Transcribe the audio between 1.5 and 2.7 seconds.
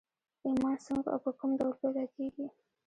ډول پيدا کېږي؟